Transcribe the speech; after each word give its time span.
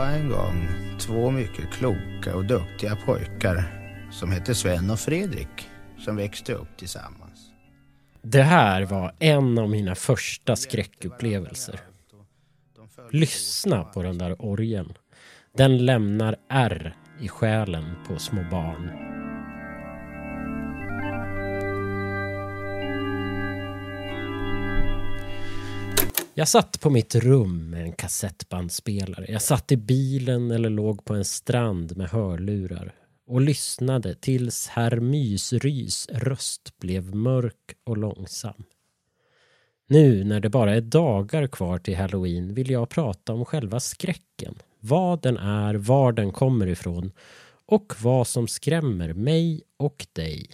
var 0.00 0.06
en 0.06 0.28
gång 0.28 0.68
två 0.98 1.30
mycket 1.30 1.70
kloka 1.72 2.36
och 2.36 2.44
duktiga 2.44 2.96
pojkar 2.96 3.64
som 4.12 4.32
hette 4.32 4.54
Sven 4.54 4.90
och 4.90 4.98
Fredrik 5.00 5.68
som 5.98 6.16
växte 6.16 6.54
upp 6.54 6.76
tillsammans. 6.76 7.50
Det 8.22 8.42
här 8.42 8.82
var 8.82 9.14
en 9.18 9.58
av 9.58 9.70
mina 9.70 9.94
första 9.94 10.56
skräckupplevelser. 10.56 11.80
Lyssna 13.10 13.84
på 13.84 14.02
den 14.02 14.18
där 14.18 14.36
orgeln. 14.38 14.92
Den 15.56 15.86
lämnar 15.86 16.36
R 16.48 16.96
i 17.20 17.28
själen 17.28 17.94
på 18.08 18.18
små 18.18 18.42
barn. 18.50 18.90
Jag 26.40 26.48
satt 26.48 26.80
på 26.80 26.90
mitt 26.90 27.14
rum 27.14 27.70
med 27.70 27.82
en 27.82 27.92
kassettbandspelare. 27.92 29.26
Jag 29.28 29.42
satt 29.42 29.72
i 29.72 29.76
bilen 29.76 30.50
eller 30.50 30.70
låg 30.70 31.04
på 31.04 31.14
en 31.14 31.24
strand 31.24 31.96
med 31.96 32.08
hörlurar 32.08 32.94
och 33.26 33.40
lyssnade 33.40 34.14
tills 34.14 34.68
herr 34.68 35.00
Mysrys 35.00 36.08
röst 36.12 36.78
blev 36.78 37.14
mörk 37.14 37.74
och 37.84 37.96
långsam. 37.96 38.64
Nu 39.86 40.24
när 40.24 40.40
det 40.40 40.48
bara 40.48 40.74
är 40.74 40.80
dagar 40.80 41.46
kvar 41.46 41.78
till 41.78 41.96
halloween 41.96 42.54
vill 42.54 42.70
jag 42.70 42.88
prata 42.88 43.32
om 43.32 43.44
själva 43.44 43.80
skräcken. 43.80 44.54
Vad 44.80 45.22
den 45.22 45.36
är, 45.36 45.74
var 45.74 46.12
den 46.12 46.32
kommer 46.32 46.66
ifrån 46.66 47.12
och 47.66 47.92
vad 48.02 48.26
som 48.26 48.48
skrämmer 48.48 49.12
mig 49.12 49.62
och 49.76 50.06
dig. 50.12 50.50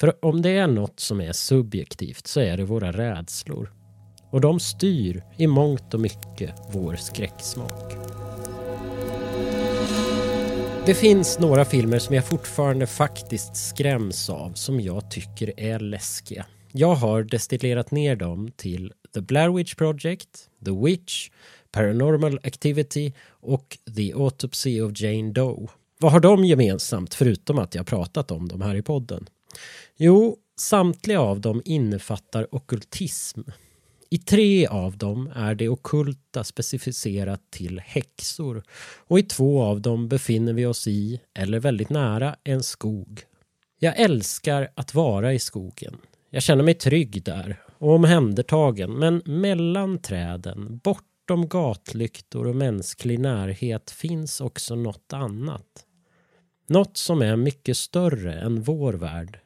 För 0.00 0.24
om 0.24 0.42
det 0.42 0.50
är 0.50 0.66
något 0.66 1.00
som 1.00 1.20
är 1.20 1.32
subjektivt 1.32 2.26
så 2.26 2.40
är 2.40 2.56
det 2.56 2.64
våra 2.64 2.92
rädslor. 2.92 3.83
Och 4.34 4.40
de 4.40 4.60
styr 4.60 5.22
i 5.36 5.46
mångt 5.46 5.94
och 5.94 6.00
mycket 6.00 6.54
vår 6.70 6.96
skräcksmak. 6.96 7.92
Det 10.86 10.94
finns 10.94 11.38
några 11.38 11.64
filmer 11.64 11.98
som 11.98 12.14
jag 12.14 12.24
fortfarande 12.26 12.86
faktiskt 12.86 13.56
skräms 13.56 14.30
av 14.30 14.52
som 14.52 14.80
jag 14.80 15.10
tycker 15.10 15.60
är 15.60 15.78
läskiga. 15.78 16.46
Jag 16.72 16.94
har 16.94 17.22
destillerat 17.22 17.90
ner 17.90 18.16
dem 18.16 18.50
till 18.56 18.92
The 19.14 19.20
Blair 19.20 19.50
Witch 19.50 19.74
Project, 19.74 20.48
The 20.64 20.70
Witch, 20.84 21.30
Paranormal 21.72 22.38
Activity 22.42 23.12
och 23.28 23.78
The 23.96 24.12
Autopsy 24.12 24.80
of 24.80 25.00
Jane 25.00 25.32
Doe. 25.32 25.68
Vad 25.98 26.12
har 26.12 26.20
de 26.20 26.44
gemensamt 26.44 27.14
förutom 27.14 27.58
att 27.58 27.74
jag 27.74 27.86
pratat 27.86 28.30
om 28.30 28.48
dem 28.48 28.62
här 28.62 28.74
i 28.74 28.82
podden? 28.82 29.26
Jo, 29.96 30.36
samtliga 30.56 31.20
av 31.20 31.40
dem 31.40 31.62
innefattar 31.64 32.54
okultism. 32.54 33.40
I 34.14 34.18
tre 34.18 34.66
av 34.66 34.96
dem 34.96 35.30
är 35.34 35.54
det 35.54 35.68
okulta 35.68 36.44
specificerat 36.44 37.40
till 37.50 37.80
häxor 37.80 38.62
och 38.96 39.18
i 39.18 39.22
två 39.22 39.62
av 39.62 39.80
dem 39.80 40.08
befinner 40.08 40.52
vi 40.52 40.66
oss 40.66 40.88
i, 40.88 41.20
eller 41.38 41.60
väldigt 41.60 41.90
nära, 41.90 42.36
en 42.44 42.62
skog. 42.62 43.22
Jag 43.78 44.00
älskar 44.00 44.68
att 44.74 44.94
vara 44.94 45.32
i 45.32 45.38
skogen. 45.38 45.96
Jag 46.30 46.42
känner 46.42 46.64
mig 46.64 46.74
trygg 46.74 47.22
där 47.24 47.56
och 47.78 47.90
omhändertagen 47.94 48.98
men 48.98 49.22
mellan 49.24 49.98
träden, 49.98 50.80
bortom 50.84 51.48
gatlyktor 51.48 52.46
och 52.46 52.56
mänsklig 52.56 53.18
närhet 53.18 53.90
finns 53.90 54.40
också 54.40 54.74
något 54.74 55.12
annat. 55.12 55.84
Något 56.68 56.96
som 56.96 57.22
är 57.22 57.36
mycket 57.36 57.76
större 57.76 58.40
än 58.40 58.62
vår 58.62 58.92
värld 58.92 59.40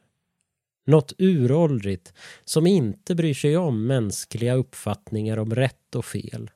något 0.89 1.13
uråldrigt 1.17 2.13
som 2.45 2.67
inte 2.67 3.15
bryr 3.15 3.33
sig 3.33 3.57
om 3.57 3.87
mänskliga 3.87 4.53
uppfattningar 4.53 5.37
om 5.37 5.55
rätt 5.55 5.95
och 5.95 6.05
fel. 6.05 6.49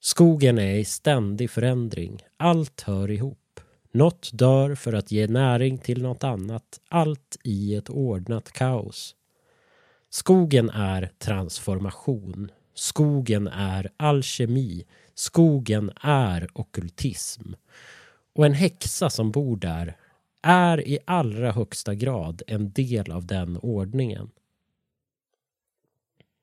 Skogen 0.00 0.58
är 0.58 0.74
i 0.74 0.84
ständig 0.84 1.50
förändring. 1.50 2.22
Allt 2.36 2.80
hör 2.80 3.10
ihop. 3.10 3.60
Något 3.92 4.30
dör 4.32 4.74
för 4.74 4.92
att 4.92 5.12
ge 5.12 5.26
näring 5.26 5.78
till 5.78 6.02
något 6.02 6.24
annat. 6.24 6.80
Allt 6.88 7.38
i 7.44 7.74
ett 7.74 7.90
ordnat 7.90 8.52
kaos. 8.52 9.14
Skogen 10.10 10.70
är 10.70 11.10
transformation. 11.18 12.50
Skogen 12.74 13.46
är 13.46 13.90
alkemi. 13.96 14.84
Skogen 15.14 15.90
är 16.02 16.48
okultism. 16.52 17.52
Och 18.34 18.46
en 18.46 18.54
häxa 18.54 19.10
som 19.10 19.30
bor 19.30 19.56
där 19.56 19.96
är 20.42 20.88
i 20.88 20.98
allra 21.04 21.52
högsta 21.52 21.94
grad 21.94 22.42
en 22.46 22.72
del 22.72 23.12
av 23.12 23.26
den 23.26 23.56
ordningen. 23.56 24.30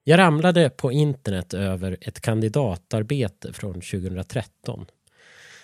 Jag 0.03 0.17
ramlade 0.17 0.69
på 0.69 0.91
internet 0.91 1.53
över 1.53 1.97
ett 2.01 2.21
kandidatarbete 2.21 3.53
från 3.53 3.73
2013. 3.73 4.85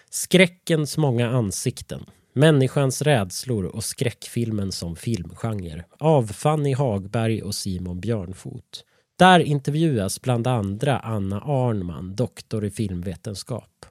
Skräckens 0.10 0.98
många 0.98 1.30
ansikten, 1.30 2.06
människans 2.34 3.02
rädslor 3.02 3.66
och 3.66 3.84
skräckfilmen 3.84 4.72
som 4.72 4.96
filmgenre 4.96 5.86
av 6.00 6.28
Fanny 6.28 6.74
Hagberg 6.74 7.42
och 7.42 7.56
Simon 7.56 8.00
Björnfot. 8.00 8.86
Där 9.20 9.40
intervjuas 9.40 10.22
bland 10.22 10.48
andra 10.48 11.00
Anna 11.00 11.42
Arnman, 11.42 12.16
doktor 12.16 12.66
i 12.66 12.72
filmvetenskap. 12.72 13.86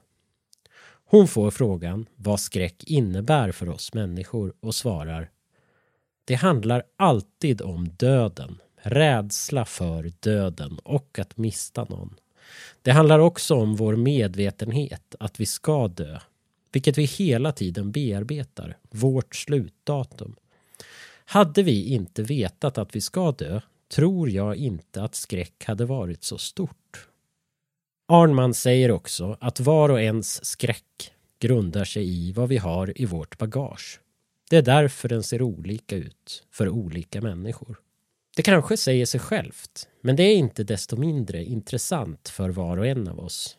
Hon 1.13 1.27
får 1.27 1.51
frågan 1.51 2.05
vad 2.15 2.39
skräck 2.39 2.83
innebär 2.83 3.51
för 3.51 3.69
oss 3.69 3.93
människor 3.93 4.53
och 4.59 4.75
svarar 4.75 5.31
Det 6.25 6.35
handlar 6.35 6.83
alltid 6.97 7.61
om 7.61 7.89
döden, 7.89 8.57
rädsla 8.75 9.65
för 9.65 10.11
döden 10.19 10.79
och 10.83 11.19
att 11.19 11.37
mista 11.37 11.83
någon. 11.83 12.15
Det 12.81 12.91
handlar 12.91 13.19
också 13.19 13.55
om 13.55 13.75
vår 13.75 13.95
medvetenhet 13.95 15.15
att 15.19 15.39
vi 15.39 15.45
ska 15.45 15.87
dö, 15.87 16.19
vilket 16.71 16.97
vi 16.97 17.03
hela 17.03 17.51
tiden 17.51 17.91
bearbetar, 17.91 18.77
vårt 18.89 19.35
slutdatum. 19.35 20.35
Hade 21.25 21.63
vi 21.63 21.85
inte 21.85 22.23
vetat 22.23 22.77
att 22.77 22.95
vi 22.95 23.01
ska 23.01 23.31
dö 23.31 23.61
tror 23.95 24.29
jag 24.29 24.55
inte 24.55 25.03
att 25.03 25.15
skräck 25.15 25.65
hade 25.65 25.85
varit 25.85 26.23
så 26.23 26.37
stort. 26.37 27.07
Arnman 28.07 28.53
säger 28.53 28.91
också 28.91 29.37
att 29.39 29.59
var 29.59 29.89
och 29.89 30.01
ens 30.01 30.45
skräck 30.45 31.11
grundar 31.39 31.83
sig 31.83 32.27
i 32.27 32.31
vad 32.31 32.49
vi 32.49 32.57
har 32.57 33.01
i 33.01 33.05
vårt 33.05 33.37
bagage. 33.37 33.99
Det 34.49 34.57
är 34.57 34.61
därför 34.61 35.09
den 35.09 35.23
ser 35.23 35.41
olika 35.41 35.95
ut 35.95 36.43
för 36.51 36.69
olika 36.69 37.21
människor. 37.21 37.77
Det 38.35 38.41
kanske 38.41 38.77
säger 38.77 39.05
sig 39.05 39.19
självt, 39.19 39.87
men 40.01 40.15
det 40.15 40.23
är 40.23 40.35
inte 40.35 40.63
desto 40.63 40.95
mindre 40.95 41.43
intressant 41.43 42.29
för 42.29 42.49
var 42.49 42.77
och 42.77 42.87
en 42.87 43.07
av 43.07 43.19
oss. 43.19 43.57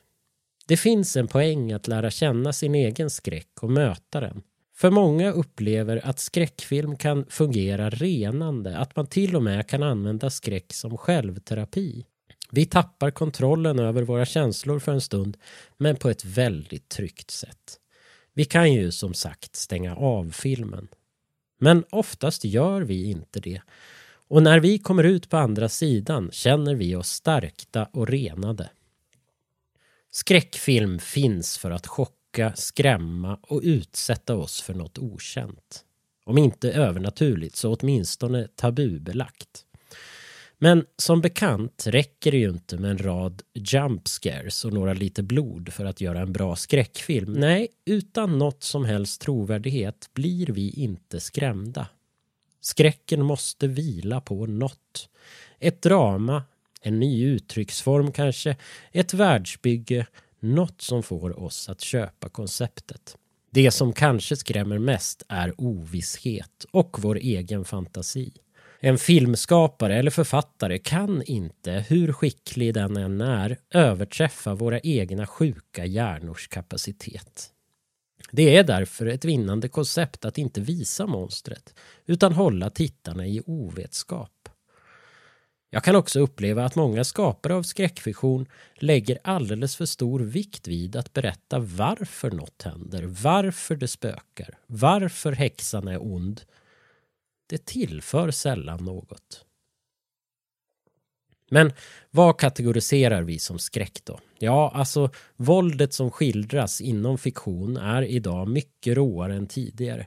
Det 0.67 0.77
finns 0.77 1.17
en 1.17 1.29
poäng 1.29 1.73
att 1.73 1.89
lära 1.89 2.11
känna 2.11 2.53
sin 2.53 2.75
egen 2.75 3.11
skräck 3.11 3.63
och 3.63 3.71
möta 3.71 4.21
den. 4.21 4.43
För 4.77 4.91
många 4.91 5.31
upplever 5.31 6.07
att 6.07 6.19
skräckfilm 6.19 6.97
kan 6.97 7.27
fungera 7.29 7.91
renande, 7.91 8.79
att 8.79 8.97
man 8.97 9.07
till 9.07 9.37
och 9.37 9.43
med 9.43 9.69
kan 9.69 9.83
använda 9.83 10.31
skräck 10.31 10.73
som 10.73 10.99
självterapi. 10.99 12.05
Vi 12.55 12.67
tappar 12.67 13.11
kontrollen 13.11 13.79
över 13.79 14.03
våra 14.03 14.27
känslor 14.27 14.79
för 14.79 14.93
en 14.93 15.01
stund, 15.01 15.37
men 15.77 15.97
på 15.97 16.11
ett 16.11 16.25
väldigt 16.25 16.89
tryggt 16.89 17.31
sätt. 17.31 17.79
Vi 18.35 18.45
kan 18.45 18.73
ju 18.73 18.93
som 18.93 19.15
sagt 19.15 19.57
stänga 19.57 19.97
av 19.97 20.31
filmen. 20.31 20.89
Men 21.59 21.85
oftast 21.91 22.45
gör 22.45 22.81
vi 22.81 23.11
inte 23.11 23.41
det. 23.41 23.61
Och 24.29 24.43
när 24.43 24.61
vi 24.61 24.79
kommer 24.79 25.05
ut 25.05 25.31
på 25.31 25.37
andra 25.37 25.69
sidan 25.69 26.31
känner 26.33 26.75
vi 26.75 26.97
oss 26.97 27.09
stärkta 27.09 27.89
och 27.93 28.09
renade. 28.09 28.71
Skräckfilm 30.11 30.99
finns 30.99 31.59
för 31.59 31.71
att 31.71 31.87
chocka, 31.87 32.53
skrämma 32.57 33.39
och 33.43 33.61
utsätta 33.65 34.37
oss 34.37 34.61
för 34.61 34.75
något 34.75 34.99
okänt. 34.99 35.85
Om 36.25 36.39
inte 36.39 36.73
övernaturligt 36.73 37.57
så 37.57 37.75
åtminstone 37.75 38.49
tabubelagt. 38.49 39.65
Men 40.65 40.87
som 40.97 41.21
bekant 41.21 41.87
räcker 41.87 42.31
det 42.31 42.39
ju 42.39 42.49
inte 42.49 42.77
med 42.79 42.91
en 42.91 42.99
rad 42.99 43.43
jump 43.55 44.09
scares 44.09 44.65
och 44.65 44.73
några 44.73 44.95
lite 44.95 45.23
blod 45.23 45.73
för 45.73 45.85
att 45.85 46.01
göra 46.01 46.21
en 46.21 46.33
bra 46.33 46.57
skräckfilm. 46.57 47.33
Nej, 47.33 47.69
utan 47.85 48.39
något 48.39 48.63
som 48.63 48.85
helst 48.85 49.21
trovärdighet 49.21 50.11
blir 50.15 50.47
vi 50.47 50.71
inte 50.71 51.21
skrämda. 51.21 51.89
Skräcken 52.61 53.23
måste 53.23 53.67
vila 53.67 54.21
på 54.21 54.47
något. 54.47 55.09
Ett 55.59 55.83
drama, 55.83 56.43
en 56.81 57.01
ny 57.01 57.27
uttrycksform 57.27 58.13
kanske, 58.13 58.57
ett 58.93 59.15
världsbygge, 59.15 60.07
något 60.41 60.83
som 60.83 61.03
får 61.03 61.41
oss 61.41 61.69
att 61.69 61.81
köpa 61.81 62.29
konceptet. 62.29 63.17
Det 63.51 63.71
som 63.71 63.93
kanske 63.93 64.37
skrämmer 64.37 64.79
mest 64.79 65.23
är 65.29 65.61
ovisshet 65.61 66.67
och 66.71 66.97
vår 67.01 67.17
egen 67.17 67.65
fantasi. 67.65 68.33
En 68.87 68.99
filmskapare 68.99 69.99
eller 69.99 70.11
författare 70.11 70.79
kan 70.79 71.23
inte, 71.23 71.85
hur 71.89 72.13
skicklig 72.13 72.75
den 72.75 72.97
än 72.97 73.21
är, 73.21 73.59
överträffa 73.71 74.55
våra 74.55 74.81
egna 74.81 75.27
sjuka 75.27 75.85
hjärnors 75.85 76.49
kapacitet. 76.49 77.51
Det 78.31 78.57
är 78.57 78.65
därför 78.65 79.07
ett 79.07 79.25
vinnande 79.25 79.69
koncept 79.69 80.25
att 80.25 80.39
inte 80.39 80.61
visa 80.61 81.07
monstret 81.07 81.75
utan 82.07 82.33
hålla 82.33 82.71
tittarna 82.71 83.27
i 83.27 83.43
ovetskap. 83.47 84.49
Jag 85.71 85.85
kan 85.85 85.97
också 85.97 86.21
uppleva 86.21 86.65
att 86.65 86.77
många 86.77 87.05
skapare 87.05 87.55
av 87.55 87.63
skräckfiktion 87.63 88.47
lägger 88.75 89.19
alldeles 89.25 89.77
för 89.77 89.87
stor 89.87 90.21
vikt 90.21 90.69
vid 90.69 90.97
att 90.97 91.13
berätta 91.13 91.59
varför 91.59 92.31
något 92.31 92.63
händer, 92.63 93.03
varför 93.03 93.77
det 93.77 93.89
spökar, 93.89 94.59
varför 94.67 95.33
häxan 95.33 95.89
är 95.89 96.03
ond. 96.03 96.41
Det 97.55 97.65
tillför 97.65 98.31
sällan 98.31 98.85
något. 98.85 99.45
Men 101.51 101.73
vad 102.11 102.39
kategoriserar 102.39 103.23
vi 103.23 103.39
som 103.39 103.59
skräck 103.59 104.01
då? 104.05 104.21
Ja, 104.39 104.73
alltså 104.75 105.11
våldet 105.37 105.95
som 105.95 106.11
skildras 106.11 106.81
inom 106.81 107.19
fiktion 107.19 107.77
är 107.77 108.03
idag 108.03 108.49
mycket 108.49 108.97
råare 108.97 109.35
än 109.35 109.47
tidigare. 109.47 110.07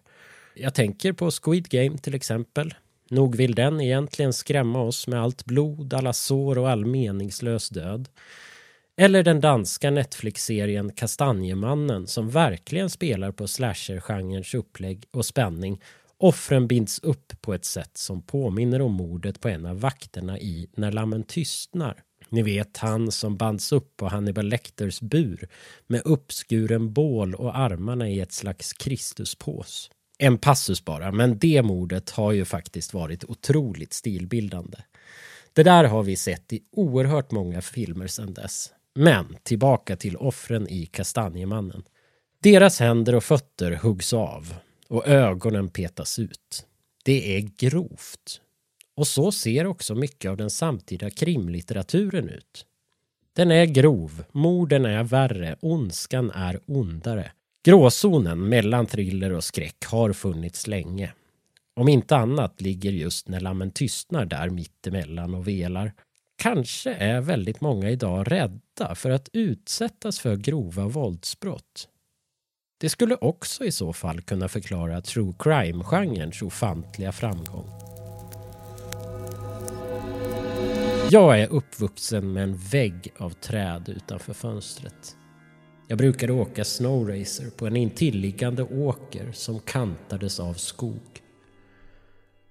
Jag 0.56 0.74
tänker 0.74 1.14
på 1.14 1.32
Squid 1.32 1.70
Game 1.70 1.98
till 1.98 2.14
exempel. 2.16 2.74
Nog 3.10 3.36
vill 3.36 3.56
den 3.56 3.82
egentligen 3.82 4.34
skrämma 4.34 4.82
oss 4.82 5.08
med 5.08 5.22
allt 5.22 5.46
blod, 5.46 5.94
alla 5.94 6.14
sår 6.14 6.58
och 6.58 6.70
all 6.70 6.86
meningslös 6.86 7.70
död. 7.70 8.10
Eller 8.98 9.24
den 9.24 9.42
danska 9.42 9.92
Netflix-serien 9.92 10.92
Kastanjemannen 10.92 12.08
som 12.08 12.30
verkligen 12.30 12.90
spelar 12.90 13.32
på 13.32 13.48
slasher-genrens 13.48 14.56
upplägg 14.56 15.04
och 15.12 15.26
spänning. 15.26 15.82
Offren 16.20 16.68
binds 16.68 17.00
upp 17.00 17.42
på 17.42 17.54
ett 17.54 17.66
sätt 17.66 17.98
som 17.98 18.22
påminner 18.22 18.82
om 18.82 18.94
mordet 18.94 19.42
på 19.42 19.50
en 19.50 19.66
av 19.66 19.80
vakterna 19.80 20.40
i 20.40 20.68
När 20.76 20.92
lammen 20.92 21.24
tystnar. 21.24 22.04
Ni 22.30 22.42
vet 22.42 22.78
han 22.78 23.12
som 23.12 23.38
bands 23.38 23.72
upp 23.72 23.98
på 23.98 24.08
Hannibal 24.08 24.46
Lecters 24.46 25.02
bur 25.02 25.50
med 25.88 26.02
uppskuren 26.06 26.94
bål 26.94 27.36
och 27.36 27.58
armarna 27.58 28.10
i 28.10 28.20
ett 28.20 28.32
slags 28.32 28.74
Kristuspås. 28.74 29.90
En 30.18 30.38
passus 30.38 30.86
bara, 30.86 31.12
men 31.12 31.40
det 31.40 31.62
mordet 31.62 32.10
har 32.10 32.32
ju 32.32 32.46
faktiskt 32.46 32.94
varit 32.94 33.24
otroligt 33.24 33.94
stilbildande. 33.94 34.78
Det 35.54 35.64
där 35.64 35.84
har 35.84 36.04
vi 36.04 36.16
sett 36.16 36.54
i 36.54 36.60
oerhört 36.72 37.32
många 37.32 37.62
filmer 37.62 38.08
sedan 38.08 38.34
dess. 38.34 38.70
Men 38.96 39.38
tillbaka 39.44 39.96
till 39.96 40.18
offren 40.18 40.68
i 40.68 40.86
Kastanjemannen. 40.86 41.84
Deras 42.44 42.80
händer 42.80 43.16
och 43.16 43.24
fötter 43.24 43.72
huggs 43.72 44.14
av 44.14 44.54
och 44.88 45.08
ögonen 45.08 45.70
petas 45.70 46.20
ut. 46.20 46.66
Det 47.04 47.38
är 47.38 47.42
grovt. 47.58 48.42
Och 48.96 49.08
så 49.08 49.32
ser 49.32 49.68
också 49.68 49.96
mycket 49.96 50.32
av 50.32 50.38
den 50.38 50.50
samtida 50.50 51.10
krimlitteraturen 51.10 52.30
ut. 52.30 52.66
Den 53.34 53.52
är 53.52 53.66
grov, 53.66 54.24
morden 54.32 54.86
är 54.86 55.04
värre, 55.04 55.56
ondskan 55.60 56.32
är 56.32 56.60
ondare. 56.66 57.32
Gråzonen 57.66 58.50
mellan 58.50 58.86
thriller 58.86 59.34
och 59.34 59.44
skräck 59.44 59.86
har 59.86 60.14
funnits 60.14 60.68
länge. 60.68 61.14
Om 61.76 61.90
inte 61.90 62.16
annat 62.16 62.62
ligger 62.62 62.92
just 62.92 63.28
När 63.28 63.40
lammen 63.40 63.72
tystnar 63.72 64.26
där 64.26 64.50
mittemellan 64.50 65.34
och 65.36 65.48
velar. 65.48 65.94
Kanske 66.36 66.94
är 66.94 67.22
väldigt 67.22 67.62
många 67.62 67.90
idag 67.90 68.32
rädda 68.32 68.96
för 68.96 69.10
att 69.10 69.30
utsättas 69.34 70.20
för 70.20 70.36
grova 70.36 70.88
våldsbrott. 70.88 71.88
Det 72.80 72.90
skulle 72.90 73.16
också 73.16 73.66
i 73.66 73.72
så 73.72 73.94
fall 73.94 74.22
kunna 74.22 74.48
förklara 74.48 75.02
true 75.02 75.34
crime-genrens 75.40 76.42
ofantliga 76.42 77.12
framgång. 77.12 77.70
Jag 81.10 81.40
är 81.40 81.48
uppvuxen 81.48 82.34
med 82.34 82.44
en 82.44 82.58
vägg 82.58 83.14
av 83.18 83.30
träd 83.30 83.90
utanför 83.90 84.34
fönstret. 84.34 85.16
Jag 85.88 85.98
brukade 85.98 86.34
åka 86.34 86.64
snowracer 86.64 87.50
på 87.50 87.68
en 87.68 87.76
intilliggande 87.76 88.64
åker 88.64 89.32
som 89.32 89.60
kantades 89.60 90.40
av 90.40 90.54
skog. 90.54 91.22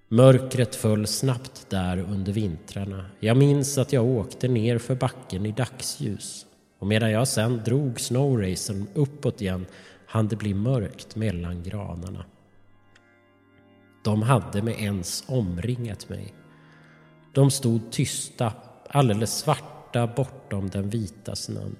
Mörkret 0.07 0.75
föll 0.75 1.07
snabbt 1.07 1.69
där 1.69 1.97
under 1.97 2.33
vintrarna. 2.33 3.05
Jag 3.19 3.37
minns 3.37 3.77
att 3.77 3.93
jag 3.93 4.05
åkte 4.05 4.47
ner 4.47 4.77
för 4.77 4.95
backen 4.95 5.45
i 5.45 5.51
dagsljus. 5.51 6.45
Och 6.79 6.87
medan 6.87 7.11
jag 7.11 7.27
sen 7.27 7.61
drog 7.65 7.99
snowracern 7.99 8.87
uppåt 8.93 9.41
igen 9.41 9.65
hann 10.07 10.27
det 10.27 10.35
bli 10.35 10.53
mörkt 10.53 11.15
mellan 11.15 11.63
granarna. 11.63 12.25
De 14.03 14.21
hade 14.21 14.61
med 14.61 14.79
ens 14.79 15.23
omringat 15.27 16.09
mig. 16.09 16.33
De 17.33 17.51
stod 17.51 17.91
tysta, 17.91 18.53
alldeles 18.89 19.37
svarta 19.37 20.07
bortom 20.07 20.69
den 20.69 20.89
vita 20.89 21.35
snön. 21.35 21.75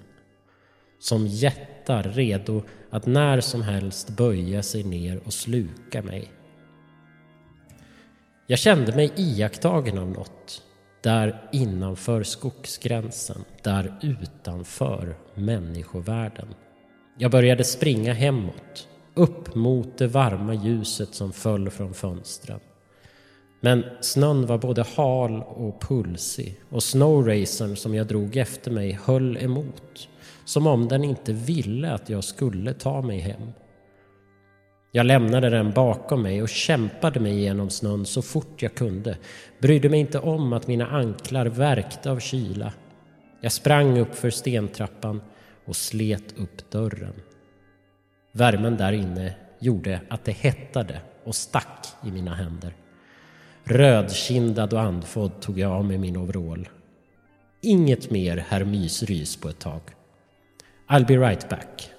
Som 0.98 1.26
jättar 1.26 2.02
redo 2.02 2.62
att 2.90 3.06
när 3.06 3.40
som 3.40 3.62
helst 3.62 4.10
böja 4.10 4.62
sig 4.62 4.84
ner 4.84 5.20
och 5.24 5.32
sluka 5.32 6.02
mig. 6.02 6.32
Jag 8.46 8.58
kände 8.58 8.96
mig 8.96 9.12
iakttagen 9.16 9.98
av 9.98 10.10
något. 10.10 10.62
Där 11.00 11.48
innanför 11.52 12.22
skogsgränsen, 12.22 13.44
där 13.62 13.98
utanför 14.02 15.16
människovärlden. 15.34 16.54
Jag 17.20 17.30
började 17.30 17.64
springa 17.64 18.12
hemåt, 18.12 18.88
upp 19.14 19.54
mot 19.54 19.98
det 19.98 20.06
varma 20.06 20.54
ljuset 20.54 21.14
som 21.14 21.32
föll 21.32 21.70
från 21.70 21.94
fönstren. 21.94 22.60
Men 23.60 23.84
snön 24.00 24.46
var 24.46 24.58
både 24.58 24.84
hal 24.96 25.42
och 25.42 25.80
pulsig 25.80 26.60
och 26.70 26.82
snowracern 26.82 27.76
som 27.76 27.94
jag 27.94 28.06
drog 28.06 28.36
efter 28.36 28.70
mig 28.70 28.98
höll 29.04 29.36
emot. 29.36 30.08
Som 30.44 30.66
om 30.66 30.88
den 30.88 31.04
inte 31.04 31.32
ville 31.32 31.92
att 31.92 32.08
jag 32.08 32.24
skulle 32.24 32.72
ta 32.72 33.02
mig 33.02 33.18
hem. 33.18 33.52
Jag 34.92 35.06
lämnade 35.06 35.50
den 35.50 35.72
bakom 35.72 36.22
mig 36.22 36.42
och 36.42 36.48
kämpade 36.48 37.20
mig 37.20 37.32
igenom 37.32 37.70
snön 37.70 38.06
så 38.06 38.22
fort 38.22 38.62
jag 38.62 38.74
kunde. 38.74 39.16
Brydde 39.60 39.88
mig 39.88 40.00
inte 40.00 40.18
om 40.18 40.52
att 40.52 40.66
mina 40.66 40.86
anklar 40.86 41.46
värkte 41.46 42.10
av 42.10 42.18
kyla. 42.18 42.72
Jag 43.40 43.52
sprang 43.52 43.98
upp 43.98 44.14
för 44.14 44.30
stentrappan 44.30 45.20
och 45.68 45.76
slet 45.76 46.38
upp 46.38 46.70
dörren. 46.70 47.14
Värmen 48.32 48.76
där 48.76 48.92
inne 48.92 49.34
gjorde 49.58 50.00
att 50.08 50.24
det 50.24 50.32
hettade 50.32 51.00
och 51.24 51.34
stack 51.34 51.86
i 52.04 52.10
mina 52.10 52.34
händer. 52.34 52.74
Rödkindad 53.64 54.72
och 54.72 54.80
andfådd 54.80 55.40
tog 55.40 55.58
jag 55.58 55.72
av 55.72 55.84
mig 55.84 55.98
min 55.98 56.16
overall. 56.16 56.68
Inget 57.60 58.10
mer 58.10 58.36
herr 58.48 58.64
Mysrys 58.64 59.36
på 59.36 59.48
ett 59.48 59.58
tag. 59.58 59.80
I'll 60.88 61.06
be 61.06 61.16
right 61.16 61.48
back. 61.48 61.90